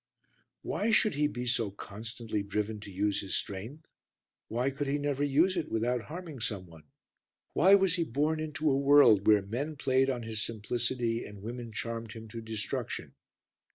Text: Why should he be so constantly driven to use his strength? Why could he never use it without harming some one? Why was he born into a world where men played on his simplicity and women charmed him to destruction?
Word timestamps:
Why 0.63 0.89
should 0.89 1.13
he 1.13 1.27
be 1.27 1.45
so 1.45 1.69
constantly 1.69 2.41
driven 2.41 2.79
to 2.79 2.91
use 2.91 3.21
his 3.21 3.35
strength? 3.35 3.87
Why 4.47 4.71
could 4.71 4.87
he 4.87 4.97
never 4.97 5.23
use 5.23 5.55
it 5.55 5.69
without 5.69 6.01
harming 6.09 6.39
some 6.39 6.65
one? 6.65 6.85
Why 7.53 7.75
was 7.75 7.93
he 7.93 8.03
born 8.03 8.39
into 8.39 8.71
a 8.71 8.75
world 8.79 9.27
where 9.27 9.43
men 9.43 9.75
played 9.75 10.09
on 10.09 10.23
his 10.23 10.41
simplicity 10.43 11.23
and 11.23 11.43
women 11.43 11.71
charmed 11.71 12.13
him 12.13 12.27
to 12.29 12.41
destruction? 12.41 13.13